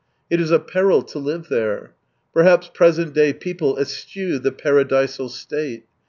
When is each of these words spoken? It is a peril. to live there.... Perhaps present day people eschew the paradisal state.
It 0.31 0.41
is 0.41 0.49
a 0.49 0.57
peril. 0.57 1.03
to 1.03 1.19
live 1.19 1.45
there.... 1.49 1.93
Perhaps 2.33 2.71
present 2.73 3.13
day 3.13 3.33
people 3.33 3.77
eschew 3.77 4.39
the 4.39 4.51
paradisal 4.51 5.29
state. 5.29 5.83